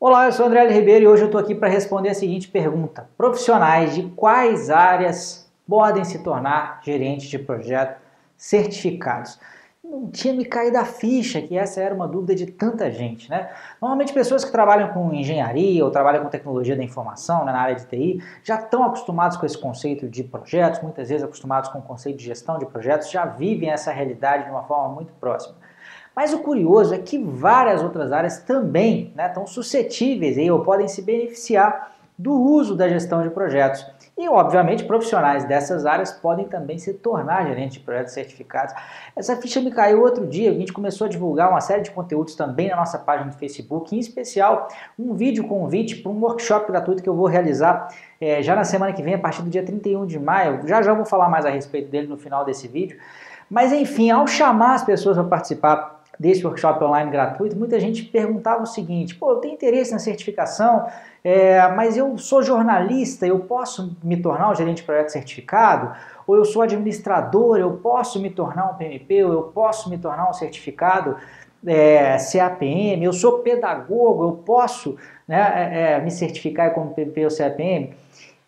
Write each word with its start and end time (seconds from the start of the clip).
Olá, 0.00 0.26
eu 0.26 0.32
sou 0.32 0.46
André. 0.46 0.64
Ribeiro 0.68 1.06
e 1.06 1.08
hoje 1.08 1.22
eu 1.24 1.26
estou 1.26 1.40
aqui 1.40 1.56
para 1.56 1.66
responder 1.66 2.10
a 2.10 2.14
seguinte 2.14 2.46
pergunta: 2.46 3.10
Profissionais 3.18 3.96
de 3.96 4.04
quais 4.10 4.70
áreas 4.70 5.50
podem 5.68 6.04
se 6.04 6.22
tornar 6.22 6.80
gerentes 6.84 7.28
de 7.28 7.36
projeto 7.36 8.00
certificados? 8.36 9.40
Não 9.82 10.08
tinha 10.08 10.32
me 10.32 10.44
caído 10.44 10.78
a 10.78 10.84
ficha 10.84 11.42
que 11.42 11.58
essa 11.58 11.80
era 11.80 11.92
uma 11.92 12.06
dúvida 12.06 12.32
de 12.32 12.46
tanta 12.46 12.88
gente, 12.92 13.28
né? 13.28 13.50
Normalmente 13.82 14.12
pessoas 14.12 14.44
que 14.44 14.52
trabalham 14.52 14.92
com 14.92 15.12
engenharia 15.12 15.84
ou 15.84 15.90
trabalham 15.90 16.22
com 16.22 16.30
tecnologia 16.30 16.76
da 16.76 16.84
informação, 16.84 17.44
né, 17.44 17.50
na 17.50 17.60
área 17.60 17.74
de 17.74 17.84
TI, 17.86 18.22
já 18.44 18.54
estão 18.54 18.84
acostumados 18.84 19.36
com 19.36 19.46
esse 19.46 19.58
conceito 19.58 20.08
de 20.08 20.22
projetos, 20.22 20.80
muitas 20.80 21.08
vezes 21.08 21.24
acostumados 21.24 21.70
com 21.70 21.80
o 21.80 21.82
conceito 21.82 22.18
de 22.18 22.24
gestão 22.24 22.56
de 22.56 22.66
projetos, 22.66 23.10
já 23.10 23.24
vivem 23.24 23.70
essa 23.70 23.90
realidade 23.90 24.44
de 24.44 24.50
uma 24.50 24.62
forma 24.62 24.94
muito 24.94 25.12
próxima. 25.14 25.56
Mas 26.18 26.32
o 26.32 26.40
curioso 26.40 26.92
é 26.92 26.98
que 26.98 27.16
várias 27.16 27.80
outras 27.80 28.10
áreas 28.10 28.38
também 28.38 29.12
né, 29.14 29.28
estão 29.28 29.46
suscetíveis 29.46 30.36
aí, 30.36 30.50
ou 30.50 30.64
podem 30.64 30.88
se 30.88 31.00
beneficiar 31.00 31.92
do 32.18 32.34
uso 32.34 32.74
da 32.74 32.88
gestão 32.88 33.22
de 33.22 33.30
projetos. 33.30 33.86
E, 34.18 34.28
obviamente, 34.28 34.82
profissionais 34.82 35.44
dessas 35.44 35.86
áreas 35.86 36.10
podem 36.10 36.48
também 36.48 36.76
se 36.76 36.92
tornar 36.92 37.46
gerentes 37.46 37.74
de 37.74 37.84
projetos 37.84 38.14
certificados. 38.14 38.74
Essa 39.14 39.36
ficha 39.36 39.60
me 39.60 39.70
caiu 39.70 40.02
outro 40.02 40.26
dia, 40.26 40.50
a 40.50 40.54
gente 40.54 40.72
começou 40.72 41.04
a 41.04 41.08
divulgar 41.08 41.50
uma 41.50 41.60
série 41.60 41.82
de 41.82 41.92
conteúdos 41.92 42.34
também 42.34 42.68
na 42.68 42.74
nossa 42.74 42.98
página 42.98 43.30
do 43.30 43.36
Facebook, 43.36 43.94
em 43.94 44.00
especial 44.00 44.66
um 44.98 45.14
vídeo 45.14 45.46
convite 45.46 45.94
para 45.94 46.10
um 46.10 46.20
workshop 46.20 46.66
gratuito 46.66 47.00
que 47.00 47.08
eu 47.08 47.14
vou 47.14 47.28
realizar 47.28 47.94
é, 48.20 48.42
já 48.42 48.56
na 48.56 48.64
semana 48.64 48.92
que 48.92 49.04
vem, 49.04 49.14
a 49.14 49.18
partir 49.20 49.42
do 49.42 49.50
dia 49.50 49.64
31 49.64 50.04
de 50.04 50.18
maio. 50.18 50.66
Já 50.66 50.82
já 50.82 50.92
vou 50.92 51.04
falar 51.04 51.28
mais 51.28 51.46
a 51.46 51.50
respeito 51.50 51.88
dele 51.88 52.08
no 52.08 52.18
final 52.18 52.44
desse 52.44 52.66
vídeo. 52.66 52.98
Mas, 53.48 53.72
enfim, 53.72 54.10
ao 54.10 54.26
chamar 54.26 54.74
as 54.74 54.82
pessoas 54.82 55.16
para 55.16 55.24
participar 55.24 55.97
desse 56.18 56.44
workshop 56.44 56.82
online 56.82 57.10
gratuito, 57.10 57.56
muita 57.56 57.78
gente 57.78 58.02
perguntava 58.02 58.62
o 58.62 58.66
seguinte: 58.66 59.14
pô, 59.14 59.32
eu 59.32 59.36
tenho 59.36 59.54
interesse 59.54 59.92
na 59.92 59.98
certificação, 59.98 60.86
é, 61.22 61.66
mas 61.68 61.96
eu 61.96 62.18
sou 62.18 62.42
jornalista, 62.42 63.26
eu 63.26 63.38
posso 63.40 63.96
me 64.02 64.16
tornar 64.16 64.50
um 64.50 64.54
gerente 64.54 64.78
de 64.78 64.82
projeto 64.82 65.10
certificado? 65.10 65.92
Ou 66.26 66.36
eu 66.36 66.44
sou 66.44 66.62
administrador, 66.62 67.58
eu 67.58 67.72
posso 67.78 68.20
me 68.20 68.30
tornar 68.30 68.70
um 68.70 68.74
PMP, 68.74 69.24
ou 69.24 69.32
eu 69.32 69.42
posso 69.44 69.88
me 69.88 69.98
tornar 69.98 70.28
um 70.28 70.32
certificado 70.32 71.16
é, 71.66 72.16
CAPM? 72.16 73.02
Eu 73.02 73.12
sou 73.12 73.38
pedagogo, 73.38 74.24
eu 74.24 74.32
posso 74.32 74.96
né, 75.26 75.70
é, 75.72 75.92
é 75.92 76.00
me 76.00 76.10
certificar 76.10 76.74
como 76.74 76.92
PMP 76.94 77.24
ou 77.24 77.30
CAPM? 77.34 77.94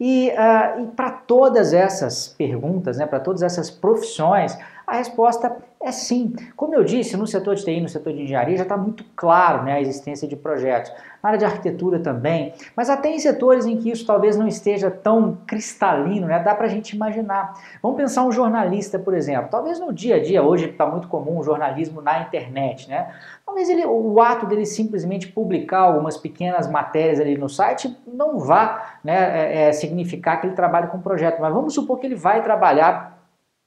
E, 0.01 0.31
uh, 0.31 0.83
e 0.83 0.87
para 0.97 1.11
todas 1.11 1.75
essas 1.75 2.27
perguntas, 2.27 2.97
né, 2.97 3.05
para 3.05 3.21
todas 3.21 3.43
essas 3.43 3.71
profissões, 3.71 4.57
a 4.91 4.97
resposta 4.97 5.57
é 5.81 5.93
sim. 5.93 6.35
Como 6.57 6.75
eu 6.75 6.83
disse, 6.83 7.17
no 7.17 7.25
setor 7.25 7.55
de 7.55 7.65
TI, 7.65 7.81
no 7.81 7.89
setor 7.89 8.13
de 8.13 8.23
engenharia, 8.23 8.57
já 8.57 8.65
está 8.65 8.77
muito 8.77 9.05
claro 9.15 9.63
né, 9.63 9.75
a 9.75 9.81
existência 9.81 10.27
de 10.27 10.35
projetos. 10.35 10.93
Na 11.23 11.29
área 11.29 11.39
de 11.39 11.45
arquitetura 11.45 12.01
também, 12.01 12.53
mas 12.75 12.91
até 12.91 13.09
em 13.09 13.19
setores 13.21 13.67
em 13.67 13.77
que 13.77 13.89
isso 13.89 14.05
talvez 14.05 14.37
não 14.37 14.49
esteja 14.49 14.91
tão 14.91 15.39
cristalino, 15.47 16.27
né, 16.27 16.41
dá 16.41 16.57
para 16.57 16.67
a 16.67 16.69
gente 16.69 16.97
imaginar. 16.97 17.55
Vamos 17.81 17.99
pensar 17.99 18.25
um 18.25 18.33
jornalista, 18.33 18.99
por 18.99 19.15
exemplo. 19.15 19.49
Talvez 19.49 19.79
no 19.79 19.93
dia 19.93 20.17
a 20.17 20.23
dia, 20.23 20.43
hoje 20.43 20.71
está 20.71 20.85
muito 20.85 21.07
comum 21.07 21.39
o 21.39 21.45
jornalismo 21.45 22.01
na 22.01 22.23
internet. 22.23 22.89
Né? 22.89 23.09
Talvez 23.47 23.69
ele, 23.69 23.87
o 23.87 24.21
ato 24.21 24.47
dele 24.47 24.67
simplesmente 24.67 25.29
publicar 25.29 25.83
algumas 25.83 26.17
pequenas 26.17 26.69
matérias 26.69 27.21
ali 27.21 27.39
no 27.39 27.49
site 27.49 27.97
não 28.13 28.41
vá 28.41 28.97
né, 29.05 29.15
é, 29.15 29.69
é, 29.69 29.73
significar 29.73 30.41
que 30.41 30.49
ele 30.49 30.57
trabalha 30.57 30.89
com 30.89 30.99
projeto, 31.01 31.41
mas 31.41 31.55
vamos 31.55 31.75
supor 31.75 32.01
que 32.01 32.07
ele 32.09 32.17
vai 32.17 32.43
trabalhar 32.43 33.20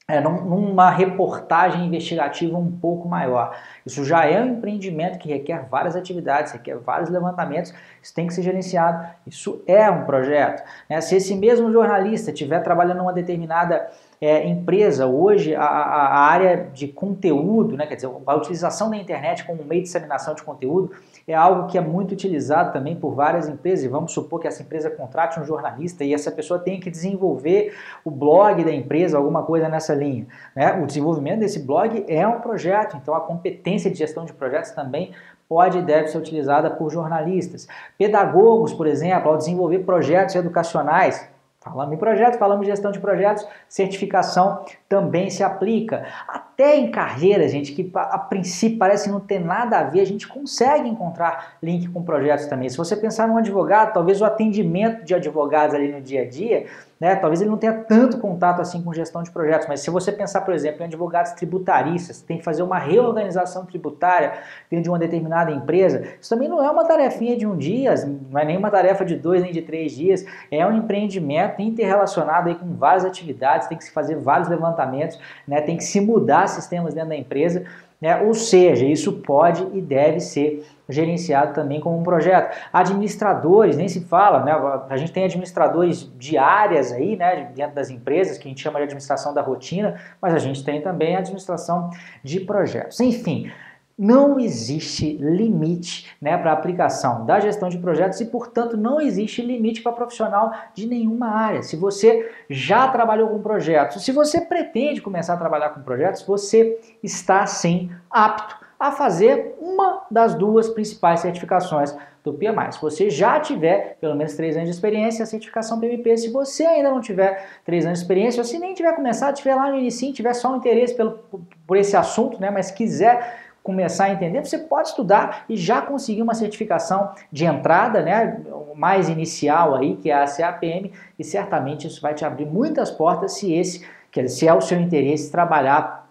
é, 0.06 0.20
numa 0.20 0.90
reportagem 0.90 1.86
investigativa 1.86 2.58
um 2.58 2.70
pouco 2.70 3.08
maior. 3.08 3.58
Isso 3.86 4.04
já 4.04 4.26
é 4.26 4.42
um 4.42 4.58
empreendimento 4.58 5.18
que 5.18 5.30
requer 5.30 5.66
várias 5.70 5.96
atividades, 5.96 6.52
requer 6.52 6.76
vários 6.78 7.10
levantamentos, 7.10 7.74
isso 8.02 8.14
tem 8.14 8.28
que 8.28 8.34
ser 8.34 8.42
gerenciado. 8.42 9.08
Isso 9.26 9.64
é 9.66 9.90
um 9.90 10.04
projeto. 10.04 10.62
Né? 10.90 11.00
Se 11.00 11.16
esse 11.16 11.34
mesmo 11.36 11.72
jornalista 11.72 12.32
estiver 12.32 12.60
trabalhando 12.60 12.98
numa 12.98 13.14
determinada 13.14 13.90
é, 14.20 14.46
empresa, 14.46 15.08
hoje 15.08 15.56
a, 15.56 15.64
a, 15.64 16.20
área 16.20 16.70
de 16.74 16.90
conteúdo, 16.90 17.78
né, 17.78 17.88
quer 17.88 17.96
dizer, 17.96 18.10
a 18.26 18.36
utilização 18.36 18.90
da 18.90 18.98
internet 18.98 19.46
como 19.46 19.64
meio 19.64 19.82
de 19.82 19.88
disseminação 19.88 20.36
de 20.36 20.44
conteúdo, 20.44 20.92
é 21.28 21.34
algo 21.34 21.68
que 21.68 21.78
é 21.78 21.82
muito 21.82 22.12
utilizado 22.12 22.74
também 22.74 22.96
por 22.96 23.14
várias 23.14 23.48
empresas. 23.48 23.86
E 23.86 23.88
vamos 23.88 24.12
supor 24.12 24.40
que 24.40 24.48
essa 24.48 24.62
empresa 24.62 24.90
contrate 24.90 25.40
um 25.40 25.46
jornalista 25.46 26.04
e 26.04 26.14
essa 26.14 26.32
pessoa 26.32 26.60
tenha 26.60 26.80
que 26.80 26.90
desenvolver 26.90 27.74
o 28.04 28.12
blog 28.12 28.64
da 28.64 28.72
empresa, 28.72 29.18
alguma 29.18 29.44
coisa 29.44 29.70
nessa 29.70 29.94
linha. 29.94 30.28
Né? 30.56 30.74
O 30.82 30.86
desenvolvimento 30.86 31.40
desse 31.40 31.60
blog 31.60 32.06
é 32.08 32.28
um 32.28 32.42
projeto, 32.42 32.98
então 32.98 33.14
a 33.14 33.22
competência 33.22 33.90
de 33.90 33.98
gestão 33.98 34.26
de 34.26 34.34
projetos 34.34 34.72
também 34.72 35.14
pode 35.48 35.78
e 35.78 35.82
deve 35.82 36.08
ser 36.08 36.18
utilizada 36.18 36.70
por 36.72 36.90
jornalistas. 36.90 37.68
Pedagogos, 37.98 38.74
por 38.74 38.88
exemplo, 38.88 39.30
ao 39.30 39.38
desenvolver 39.38 39.80
projetos 39.80 40.36
educacionais, 40.36 41.30
Falamos 41.64 41.94
em 41.94 41.98
projetos, 41.98 42.38
falamos 42.38 42.68
em 42.68 42.70
gestão 42.70 42.92
de 42.92 43.00
projetos, 43.00 43.48
certificação 43.70 44.66
também 44.90 45.30
se 45.30 45.44
aplica. 45.44 46.06
Até 46.28 46.76
em 46.76 46.92
carreira, 46.92 47.48
gente, 47.48 47.72
que 47.72 47.90
a 47.96 48.18
princípio 48.18 48.78
parece 48.78 49.10
não 49.10 49.22
ter 49.22 49.40
nada 49.40 49.80
a 49.80 49.84
ver, 49.84 50.02
a 50.02 50.06
gente 50.06 50.28
consegue 50.28 50.90
encontrar 50.90 51.58
link 51.64 51.88
com 51.88 52.04
projetos 52.04 52.48
também. 52.48 52.68
Se 52.68 52.76
você 52.76 52.98
pensar 52.98 53.30
num 53.30 53.38
advogado, 53.38 53.94
talvez 53.94 54.20
o 54.20 54.26
atendimento 54.26 55.06
de 55.06 55.16
advogados 55.16 55.74
ali 55.74 55.90
no 55.90 56.02
dia 56.02 56.24
a 56.24 56.28
dia 56.28 56.66
né? 57.04 57.18
Talvez 57.18 57.42
ele 57.42 57.50
não 57.50 57.58
tenha 57.58 57.74
tanto 57.74 58.18
contato 58.18 58.62
assim 58.62 58.82
com 58.82 58.94
gestão 58.94 59.22
de 59.22 59.30
projetos, 59.30 59.68
mas 59.68 59.82
se 59.82 59.90
você 59.90 60.10
pensar, 60.10 60.40
por 60.40 60.54
exemplo, 60.54 60.84
em 60.84 60.86
advogados 60.86 61.34
tributaristas, 61.34 62.22
tem 62.22 62.38
que 62.38 62.46
fazer 62.46 62.64
uma 62.64 62.80
reorganização 62.80 63.66
tributária 63.66 64.36
dentro 64.72 64.84
de 64.84 64.90
uma 64.90 64.98
determinada 64.98 65.52
empresa, 65.52 66.02
isso 66.22 66.30
também 66.30 66.48
não 66.48 66.64
é 66.64 66.72
uma 66.72 66.86
tarefinha 66.86 67.36
de 67.36 67.46
um 67.46 67.58
dia, 67.58 67.94
não 68.32 68.40
é 68.40 68.46
nem 68.46 68.56
uma 68.56 68.72
tarefa 68.72 69.04
de 69.04 69.18
dois 69.18 69.42
nem 69.42 69.52
de 69.52 69.62
três 69.62 69.92
dias, 69.92 70.26
é 70.50 70.66
um 70.66 70.78
empreendimento 70.78 71.62
interrelacionado 71.62 72.48
aí 72.48 72.56
com 72.56 72.74
várias 72.74 73.04
atividades, 73.04 73.68
tem 73.68 73.78
que 73.78 73.84
se 73.84 73.92
fazer 73.92 74.16
vários 74.16 74.48
levantamentos, 74.48 75.20
né? 75.46 75.60
tem 75.60 75.76
que 75.76 75.84
se 75.84 76.00
mudar 76.00 76.48
sistemas 76.48 76.94
dentro 76.94 77.10
da 77.10 77.18
empresa. 77.18 77.66
Né? 78.04 78.22
Ou 78.22 78.34
seja, 78.34 78.86
isso 78.86 79.14
pode 79.14 79.66
e 79.74 79.80
deve 79.80 80.20
ser 80.20 80.68
gerenciado 80.90 81.54
também 81.54 81.80
como 81.80 81.98
um 81.98 82.04
projeto. 82.04 82.54
Administradores, 82.74 83.78
nem 83.78 83.88
se 83.88 84.02
fala, 84.02 84.44
né? 84.44 84.52
a 84.90 84.98
gente 84.98 85.14
tem 85.14 85.24
administradores 85.24 86.12
diárias 86.18 86.92
aí, 86.92 87.16
né, 87.16 87.50
dentro 87.56 87.76
das 87.76 87.90
empresas, 87.90 88.38
que 88.38 88.46
a 88.46 88.50
gente 88.50 88.62
chama 88.62 88.80
de 88.80 88.84
administração 88.84 89.34
da 89.34 89.42
rotina, 89.42 89.96
mas 90.22 90.34
a 90.34 90.38
gente 90.38 90.66
tem 90.66 90.82
também 90.82 91.16
administração 91.16 91.92
de 92.22 92.42
projetos. 92.42 93.00
Enfim, 93.00 93.50
não 93.98 94.40
existe 94.40 95.18
limite 95.18 96.12
né, 96.20 96.38
para 96.38 96.52
aplicação 96.52 97.26
da 97.26 97.40
gestão 97.40 97.70
de 97.70 97.78
projetos 97.78 98.20
e, 98.20 98.26
portanto, 98.26 98.76
não 98.76 99.00
existe 99.00 99.42
limite 99.42 99.82
para 99.82 99.92
profissional 99.92 100.52
de 100.74 100.88
nenhuma 100.88 101.28
área. 101.28 101.62
Se 101.62 101.76
você 101.76 102.32
já 102.50 102.88
trabalhou 102.88 103.30
com 103.30 103.42
projetos, 103.42 104.04
se 104.04 104.12
você 104.12 104.42
pretende 104.42 105.02
começar 105.02 105.36
a 105.36 105.38
trabalhar 105.38 105.70
com 105.70 105.82
projetos, 105.82 106.24
você 106.24 106.80
está 107.04 107.46
sim 107.46 107.92
apto 108.10 108.63
a 108.88 108.92
fazer 108.92 109.56
uma 109.62 110.04
das 110.12 110.36
duas 110.36 110.68
principais 110.68 111.22
certificações 111.22 111.96
do 112.22 112.34
PMI. 112.34 112.74
Se 112.74 112.82
você 112.82 113.10
já 113.10 113.40
tiver 113.40 113.98
pelo 114.02 114.14
menos 114.14 114.34
três 114.34 114.58
anos 114.58 114.68
de 114.68 114.76
experiência, 114.76 115.24
a 115.24 115.26
certificação 115.26 115.80
PMP. 115.80 116.18
Se 116.18 116.30
você 116.30 116.66
ainda 116.66 116.92
não 116.92 117.00
tiver 117.00 117.46
três 117.66 117.86
anos 117.86 118.00
de 118.00 118.04
experiência, 118.04 118.42
ou 118.42 118.46
se 118.46 118.60
nem 118.60 118.74
tiver 118.74 118.94
começado, 118.94 119.36
tiver 119.36 119.56
lá 119.56 119.70
no 119.70 119.78
início, 119.78 120.12
tiver 120.12 120.34
só 120.34 120.52
um 120.52 120.58
interesse 120.58 120.94
pelo, 120.96 121.20
por 121.66 121.78
esse 121.78 121.96
assunto, 121.96 122.42
né, 122.42 122.52
mas 122.52 122.72
quiser 122.72 123.42
começar 123.64 124.06
a 124.06 124.10
entender, 124.12 124.44
você 124.44 124.58
pode 124.58 124.90
estudar 124.90 125.46
e 125.48 125.56
já 125.56 125.82
conseguir 125.82 126.22
uma 126.22 126.34
certificação 126.34 127.12
de 127.32 127.46
entrada, 127.46 128.02
né, 128.02 128.42
mais 128.76 129.08
inicial 129.08 129.76
aí, 129.76 129.96
que 129.96 130.12
é 130.12 130.14
a 130.14 130.26
CAPM, 130.26 130.92
e 131.18 131.24
certamente 131.24 131.88
isso 131.88 132.02
vai 132.02 132.14
te 132.14 132.26
abrir 132.26 132.46
muitas 132.46 132.92
portas 132.92 133.36
se 133.36 133.54
esse, 133.54 133.86
quer 134.12 134.24
dizer, 134.24 134.36
se 134.36 134.48
é 134.48 134.54
o 134.54 134.60
seu 134.60 134.78
interesse 134.78 135.32
trabalhar 135.32 136.03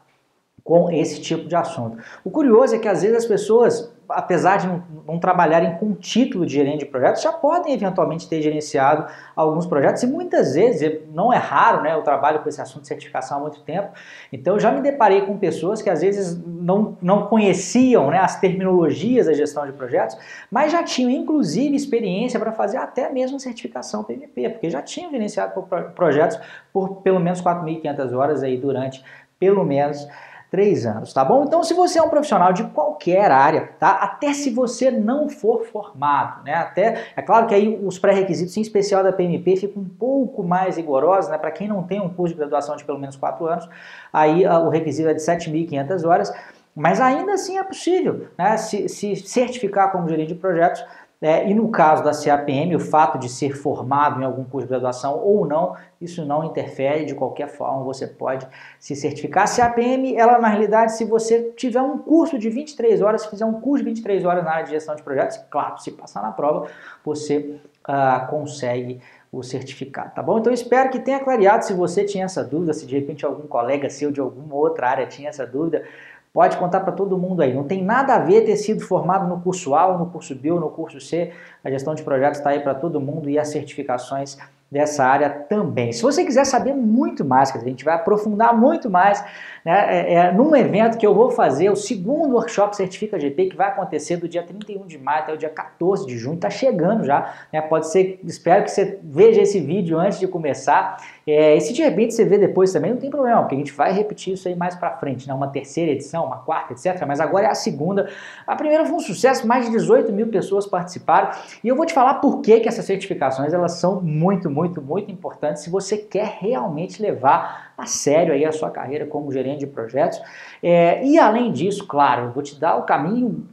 com 0.64 0.90
esse 0.90 1.20
tipo 1.20 1.48
de 1.48 1.56
assunto. 1.56 1.98
O 2.24 2.30
curioso 2.30 2.74
é 2.74 2.78
que 2.78 2.86
às 2.86 3.02
vezes 3.02 3.16
as 3.16 3.26
pessoas, 3.26 3.92
apesar 4.08 4.58
de 4.58 4.68
não, 5.06 5.18
trabalharem 5.18 5.76
com 5.76 5.92
título 5.92 6.46
de 6.46 6.52
gerente 6.52 6.80
de 6.80 6.86
projetos, 6.86 7.20
já 7.20 7.32
podem 7.32 7.74
eventualmente 7.74 8.28
ter 8.28 8.40
gerenciado 8.40 9.06
alguns 9.34 9.66
projetos 9.66 10.02
e 10.04 10.06
muitas 10.06 10.54
vezes, 10.54 11.00
não 11.12 11.32
é 11.32 11.36
raro, 11.36 11.82
né, 11.82 11.94
eu 11.94 12.02
trabalho 12.02 12.40
com 12.40 12.48
esse 12.48 12.60
assunto 12.60 12.82
de 12.82 12.88
certificação 12.88 13.38
há 13.38 13.40
muito 13.40 13.60
tempo, 13.62 13.88
então 14.32 14.58
já 14.58 14.70
me 14.70 14.80
deparei 14.80 15.22
com 15.22 15.36
pessoas 15.36 15.82
que 15.82 15.90
às 15.90 16.00
vezes 16.00 16.40
não, 16.46 16.96
não 17.02 17.26
conheciam 17.26 18.10
né, 18.10 18.18
as 18.18 18.38
terminologias 18.38 19.26
da 19.26 19.32
gestão 19.32 19.66
de 19.66 19.72
projetos, 19.72 20.16
mas 20.48 20.70
já 20.70 20.82
tinham 20.84 21.10
inclusive 21.10 21.74
experiência 21.74 22.38
para 22.38 22.52
fazer 22.52 22.76
até 22.76 23.10
mesmo 23.10 23.40
certificação 23.40 24.04
PMP, 24.04 24.48
porque 24.50 24.70
já 24.70 24.80
tinham 24.80 25.10
gerenciado 25.10 25.60
projetos 25.94 26.38
por 26.72 27.02
pelo 27.02 27.18
menos 27.18 27.42
4.500 27.42 28.16
horas 28.16 28.42
aí 28.44 28.56
durante 28.56 29.02
pelo 29.42 29.64
menos 29.64 30.06
três 30.52 30.84
anos, 30.84 31.14
tá 31.14 31.24
bom? 31.24 31.44
Então, 31.44 31.64
se 31.64 31.72
você 31.72 31.98
é 31.98 32.02
um 32.02 32.10
profissional 32.10 32.52
de 32.52 32.62
qualquer 32.64 33.30
área, 33.30 33.70
tá? 33.80 33.92
Até 33.92 34.34
se 34.34 34.50
você 34.50 34.90
não 34.90 35.26
for 35.26 35.64
formado, 35.64 36.44
né? 36.44 36.52
Até, 36.52 37.06
é 37.16 37.22
claro 37.22 37.46
que 37.46 37.54
aí 37.54 37.80
os 37.82 37.98
pré-requisitos, 37.98 38.54
em 38.58 38.60
especial 38.60 39.02
da 39.02 39.10
PMP, 39.10 39.56
ficam 39.56 39.82
um 39.82 39.88
pouco 39.88 40.42
mais 40.42 40.76
rigorosos, 40.76 41.30
né? 41.30 41.38
Para 41.38 41.50
quem 41.50 41.66
não 41.66 41.82
tem 41.82 42.02
um 42.02 42.10
curso 42.10 42.34
de 42.34 42.38
graduação 42.38 42.76
de 42.76 42.84
pelo 42.84 42.98
menos 42.98 43.16
quatro 43.16 43.46
anos, 43.46 43.66
aí 44.12 44.44
uh, 44.44 44.66
o 44.66 44.68
requisito 44.68 45.08
é 45.08 45.14
de 45.14 45.22
7.500 45.22 46.06
horas, 46.06 46.30
mas 46.76 47.00
ainda 47.00 47.32
assim 47.32 47.56
é 47.56 47.64
possível, 47.64 48.26
né? 48.36 48.58
Se, 48.58 48.90
se 48.90 49.16
certificar 49.16 49.90
como 49.90 50.06
gerente 50.06 50.28
de 50.28 50.34
projetos 50.34 50.84
É, 51.22 51.48
e 51.48 51.54
no 51.54 51.68
caso 51.68 52.02
da 52.02 52.10
CAPM, 52.10 52.74
o 52.74 52.80
fato 52.80 53.16
de 53.16 53.28
ser 53.28 53.54
formado 53.54 54.20
em 54.20 54.24
algum 54.24 54.42
curso 54.42 54.66
de 54.66 54.70
graduação 54.70 55.16
ou 55.20 55.46
não, 55.46 55.76
isso 56.00 56.26
não 56.26 56.42
interfere 56.42 57.04
de 57.04 57.14
qualquer 57.14 57.46
forma, 57.46 57.84
você 57.84 58.08
pode 58.08 58.44
se 58.80 58.96
certificar. 58.96 59.44
A 59.44 59.56
CAPM, 59.56 60.16
ela 60.16 60.40
na 60.40 60.48
realidade, 60.48 60.96
se 60.96 61.04
você 61.04 61.52
tiver 61.56 61.80
um 61.80 61.96
curso 61.96 62.36
de 62.36 62.50
23 62.50 63.00
horas, 63.00 63.22
se 63.22 63.30
fizer 63.30 63.46
um 63.46 63.60
curso 63.60 63.84
de 63.84 63.90
23 63.90 64.24
horas 64.24 64.42
na 64.42 64.50
área 64.50 64.64
de 64.64 64.70
gestão 64.70 64.96
de 64.96 65.02
projetos, 65.04 65.38
claro, 65.48 65.78
se 65.78 65.92
passar 65.92 66.22
na 66.22 66.32
prova, 66.32 66.66
você 67.04 67.60
uh, 67.88 68.26
consegue 68.28 69.00
o 69.30 69.44
certificado, 69.44 70.14
tá 70.14 70.22
bom? 70.22 70.40
Então 70.40 70.52
espero 70.52 70.90
que 70.90 70.98
tenha 70.98 71.20
clareado 71.20 71.64
se 71.64 71.72
você 71.72 72.04
tinha 72.04 72.24
essa 72.24 72.44
dúvida, 72.44 72.74
se 72.74 72.84
de 72.84 72.94
repente 72.94 73.24
algum 73.24 73.46
colega 73.46 73.88
seu 73.88 74.10
de 74.10 74.20
alguma 74.20 74.54
outra 74.56 74.90
área 74.90 75.06
tinha 75.06 75.30
essa 75.30 75.46
dúvida, 75.46 75.84
Pode 76.32 76.56
contar 76.56 76.80
para 76.80 76.92
todo 76.92 77.18
mundo 77.18 77.42
aí. 77.42 77.52
Não 77.52 77.64
tem 77.64 77.84
nada 77.84 78.14
a 78.14 78.18
ver 78.18 78.46
ter 78.46 78.56
sido 78.56 78.80
formado 78.80 79.28
no 79.28 79.42
curso 79.42 79.74
A 79.74 79.98
no 79.98 80.06
curso 80.06 80.34
B 80.34 80.50
ou 80.50 80.58
no 80.58 80.70
curso 80.70 80.98
C. 80.98 81.30
A 81.62 81.70
gestão 81.70 81.94
de 81.94 82.02
projetos 82.02 82.38
está 82.38 82.50
aí 82.50 82.60
para 82.60 82.74
todo 82.74 83.00
mundo 83.00 83.28
e 83.28 83.38
as 83.38 83.48
certificações 83.48 84.38
dessa 84.72 85.04
área 85.04 85.28
também. 85.28 85.92
Se 85.92 86.00
você 86.00 86.24
quiser 86.24 86.46
saber 86.46 86.72
muito 86.72 87.22
mais, 87.26 87.50
que 87.50 87.58
a 87.58 87.60
gente 87.60 87.84
vai 87.84 87.94
aprofundar 87.94 88.56
muito 88.58 88.88
mais 88.88 89.22
né, 89.64 89.86
é, 89.98 90.14
é, 90.14 90.32
num 90.32 90.56
evento 90.56 90.96
que 90.96 91.06
eu 91.06 91.14
vou 91.14 91.30
fazer, 91.30 91.70
o 91.70 91.76
segundo 91.76 92.34
workshop 92.34 92.74
Certifica 92.74 93.20
GP, 93.20 93.50
que 93.50 93.56
vai 93.56 93.68
acontecer 93.68 94.16
do 94.16 94.26
dia 94.26 94.42
31 94.42 94.86
de 94.86 94.98
maio 94.98 95.20
até 95.20 95.32
o 95.34 95.36
dia 95.36 95.50
14 95.50 96.06
de 96.06 96.16
junho, 96.18 96.36
está 96.36 96.50
chegando 96.50 97.04
já, 97.04 97.34
né, 97.52 97.60
pode 97.60 97.88
ser, 97.88 98.18
espero 98.24 98.64
que 98.64 98.70
você 98.70 98.98
veja 99.02 99.42
esse 99.42 99.60
vídeo 99.60 99.98
antes 99.98 100.18
de 100.18 100.26
começar, 100.26 100.96
é, 101.26 101.54
e 101.54 101.60
se 101.60 101.72
de 101.72 101.82
repente 101.82 102.14
você 102.14 102.24
vê 102.24 102.38
depois 102.38 102.72
também, 102.72 102.92
não 102.92 102.98
tem 102.98 103.10
problema, 103.10 103.40
porque 103.42 103.54
a 103.54 103.58
gente 103.58 103.72
vai 103.72 103.92
repetir 103.92 104.34
isso 104.34 104.48
aí 104.48 104.56
mais 104.56 104.74
para 104.74 104.90
frente, 104.96 105.28
né, 105.28 105.34
uma 105.34 105.48
terceira 105.48 105.92
edição, 105.92 106.24
uma 106.24 106.38
quarta, 106.38 106.72
etc, 106.72 107.04
mas 107.06 107.20
agora 107.20 107.46
é 107.46 107.50
a 107.50 107.54
segunda, 107.54 108.08
a 108.46 108.56
primeira 108.56 108.84
foi 108.84 108.96
um 108.96 109.00
sucesso, 109.00 109.46
mais 109.46 109.66
de 109.66 109.70
18 109.72 110.12
mil 110.12 110.28
pessoas 110.28 110.66
participaram, 110.66 111.30
e 111.62 111.68
eu 111.68 111.76
vou 111.76 111.86
te 111.86 111.92
falar 111.92 112.14
por 112.14 112.40
que, 112.40 112.58
que 112.58 112.68
essas 112.68 112.84
certificações, 112.84 113.52
elas 113.52 113.74
são 113.74 114.00
muito, 114.00 114.50
muito, 114.50 114.61
muito 114.68 115.10
importantes 115.10 115.62
se 115.62 115.70
você 115.70 115.96
quer 115.96 116.38
realmente 116.40 117.00
levar 117.00 117.72
a 117.76 117.86
sério 117.86 118.32
aí 118.32 118.44
a 118.44 118.52
sua 118.52 118.70
carreira 118.70 119.06
como 119.06 119.32
gerente 119.32 119.60
de 119.60 119.66
projetos. 119.66 120.20
É, 120.62 121.04
e 121.04 121.18
além 121.18 121.52
disso, 121.52 121.86
claro, 121.86 122.26
eu 122.26 122.32
vou 122.32 122.42
te 122.42 122.58
dar 122.58 122.76
o 122.76 122.82
caminho 122.82 123.46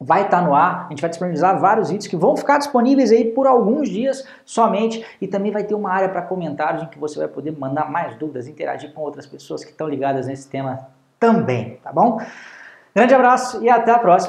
vai 0.00 0.22
estar 0.22 0.42
no 0.42 0.54
ar, 0.54 0.86
a 0.86 0.90
gente 0.90 1.00
vai 1.00 1.10
disponibilizar 1.10 1.58
vários 1.58 1.88
vídeos 1.88 2.06
que 2.06 2.16
vão 2.16 2.36
ficar 2.36 2.58
disponíveis 2.58 3.10
aí 3.10 3.24
por 3.32 3.46
alguns 3.46 3.88
dias 3.88 4.26
somente 4.44 5.04
e 5.20 5.26
também 5.26 5.50
vai 5.50 5.64
ter 5.64 5.74
uma 5.74 5.90
área 5.90 6.08
para 6.08 6.22
comentários 6.22 6.82
em 6.82 6.86
que 6.86 6.98
você 6.98 7.18
vai 7.18 7.28
poder 7.28 7.52
mandar 7.58 7.90
mais 7.90 8.16
dúvidas, 8.16 8.46
interagir 8.46 8.92
com 8.92 9.00
outras 9.00 9.26
pessoas 9.26 9.64
que 9.64 9.70
estão 9.70 9.88
ligadas 9.88 10.26
nesse 10.26 10.48
tema 10.48 10.88
também, 11.18 11.78
tá 11.82 11.92
bom? 11.92 12.20
Grande 12.94 13.14
abraço 13.14 13.62
e 13.62 13.68
até 13.68 13.90
a 13.90 13.98
próxima! 13.98 14.26